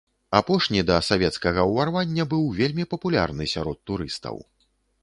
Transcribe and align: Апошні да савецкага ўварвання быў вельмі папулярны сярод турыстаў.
Апошні 0.37 0.79
да 0.89 0.95
савецкага 1.09 1.67
ўварвання 1.73 2.27
быў 2.35 2.43
вельмі 2.61 2.89
папулярны 2.95 3.43
сярод 3.57 3.77
турыстаў. 3.93 4.35